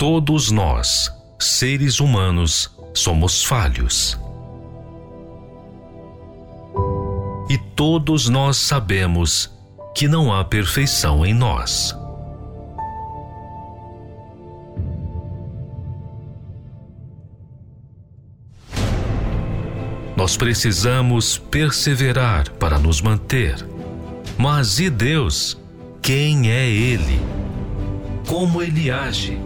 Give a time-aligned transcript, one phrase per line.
[0.00, 4.18] Todos nós, seres humanos, somos falhos.
[7.50, 9.50] E todos nós sabemos
[9.94, 11.94] que não há perfeição em nós.
[20.30, 23.66] Nós precisamos perseverar para nos manter.
[24.38, 25.58] Mas e Deus?
[26.00, 27.20] Quem é Ele?
[28.28, 29.36] Como Ele age?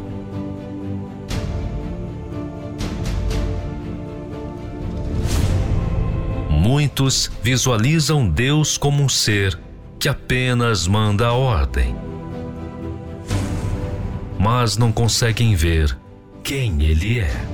[6.51, 9.59] Muitos visualizam Deus como um ser
[9.99, 11.97] que apenas manda a ordem,
[14.39, 15.97] mas não conseguem ver
[16.43, 17.54] quem Ele é.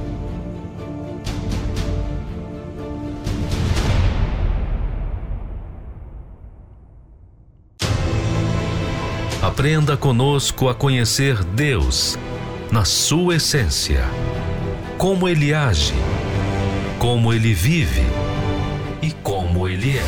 [9.51, 12.17] Aprenda conosco a conhecer Deus
[12.71, 14.05] na sua essência,
[14.97, 15.93] como Ele age,
[17.01, 18.05] como Ele vive
[19.03, 20.07] e como Ele é.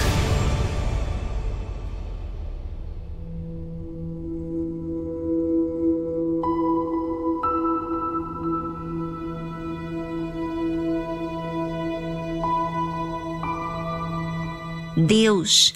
[14.97, 15.75] Deus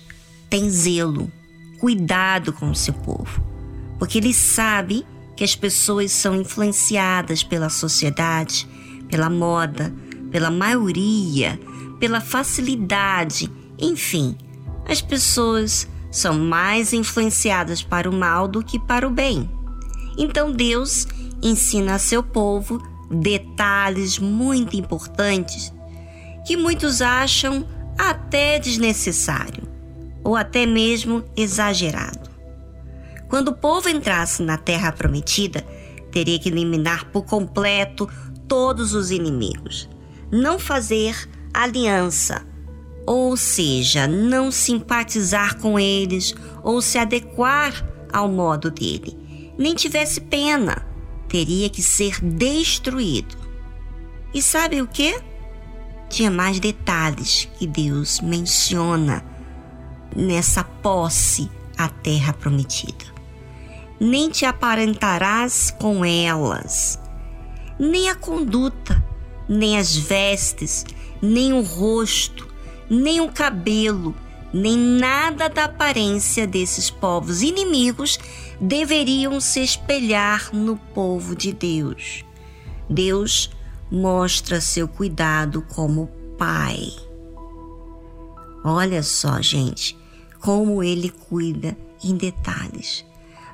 [0.48, 1.28] tem zelo,
[1.80, 3.45] cuidado com o seu povo,
[3.98, 8.66] porque Ele sabe que as pessoas são influenciadas pela sociedade,
[9.08, 9.92] pela moda,
[10.30, 11.58] pela maioria
[11.98, 14.36] pela facilidade, enfim,
[14.88, 19.50] as pessoas são mais influenciadas para o mal do que para o bem.
[20.16, 21.06] Então Deus
[21.42, 25.72] ensina a seu povo detalhes muito importantes
[26.46, 27.66] que muitos acham
[27.98, 29.64] até desnecessário
[30.22, 32.25] ou até mesmo exagerado.
[33.28, 35.62] Quando o povo entrasse na terra prometida,
[36.10, 38.08] teria que eliminar por completo
[38.46, 39.88] todos os inimigos,
[40.30, 42.46] não fazer aliança,
[43.06, 47.72] ou seja, não simpatizar com eles ou se adequar
[48.12, 50.86] ao modo dele, nem tivesse pena,
[51.28, 53.36] teria que ser destruído.
[54.32, 55.18] E sabe o que?
[56.08, 59.24] Tinha mais detalhes que Deus menciona
[60.14, 63.15] nessa posse à terra prometida.
[63.98, 66.98] Nem te aparentarás com elas,
[67.78, 69.02] nem a conduta,
[69.48, 70.84] nem as vestes,
[71.22, 72.46] nem o rosto,
[72.90, 74.14] nem o cabelo,
[74.52, 78.18] nem nada da aparência desses povos inimigos
[78.60, 82.24] deveriam se espelhar no povo de Deus.
[82.88, 83.50] Deus
[83.90, 86.08] mostra seu cuidado como
[86.38, 86.92] pai.
[88.64, 89.96] Olha só, gente,
[90.40, 93.05] como ele cuida em detalhes.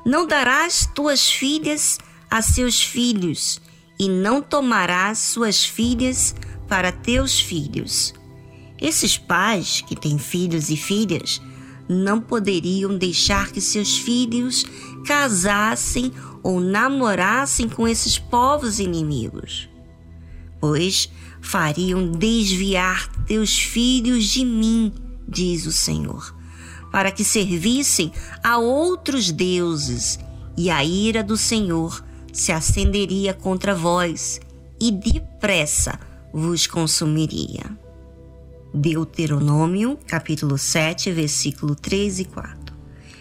[0.05, 1.99] Não darás tuas filhas
[2.31, 3.61] a seus filhos,
[3.99, 6.35] e não tomarás suas filhas
[6.69, 8.13] para teus filhos.
[8.81, 11.41] Esses pais que têm filhos e filhas
[11.89, 14.65] não poderiam deixar que seus filhos
[15.07, 19.69] casassem ou namorassem com esses povos inimigos,
[20.61, 21.09] pois
[21.41, 24.93] fariam desviar teus filhos de mim,
[25.29, 26.35] diz o Senhor,
[26.93, 28.13] para que servissem
[28.45, 30.21] a outros deuses,
[30.57, 34.39] e a ira do Senhor se acenderia contra vós,
[34.79, 35.99] e depressa
[36.33, 37.65] vos consumiria.
[38.75, 42.75] Deuteronômio, capítulo 7, versículo 3 e 4.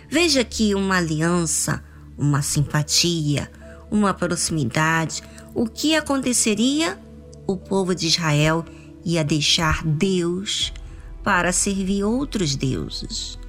[0.09, 1.83] Veja aqui uma aliança,
[2.17, 3.49] uma simpatia,
[3.89, 5.21] uma proximidade.
[5.53, 6.99] O que aconteceria?
[7.47, 8.65] O povo de Israel
[9.03, 10.73] ia deixar Deus
[11.23, 13.40] para servir outros deuses.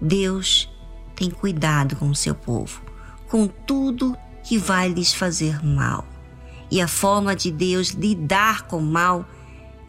[0.00, 0.70] Deus
[1.14, 2.82] tem cuidado com o seu povo,
[3.28, 6.06] com tudo que vai lhes fazer mal.
[6.70, 9.26] E a forma de Deus lidar com o mal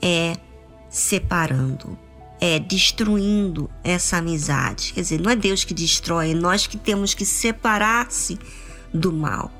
[0.01, 0.35] é
[0.89, 1.97] separando,
[2.39, 4.93] é destruindo essa amizade.
[4.93, 8.39] Quer dizer, não é Deus que destrói, é nós que temos que separar-se
[8.93, 9.51] do mal.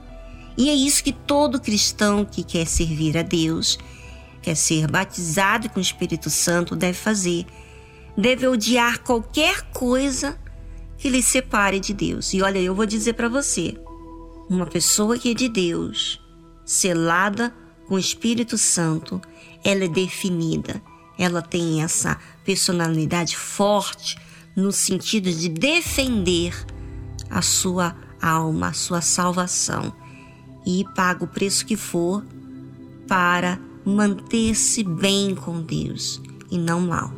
[0.58, 3.78] E é isso que todo cristão que quer servir a Deus,
[4.42, 7.46] quer ser batizado com o Espírito Santo, deve fazer.
[8.20, 10.38] Deve odiar qualquer coisa
[10.98, 12.34] que lhe separe de Deus.
[12.34, 13.78] E olha, eu vou dizer para você:
[14.50, 16.20] uma pessoa que é de Deus,
[16.66, 17.56] selada
[17.88, 19.22] com o Espírito Santo,
[19.64, 20.82] ela é definida.
[21.18, 24.18] Ela tem essa personalidade forte
[24.54, 26.54] no sentido de defender
[27.30, 29.94] a sua alma, a sua salvação
[30.66, 32.26] e paga o preço que for
[33.08, 37.14] para manter-se bem com Deus e não mal.